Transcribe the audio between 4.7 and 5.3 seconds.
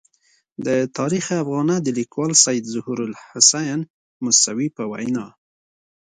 په وینا.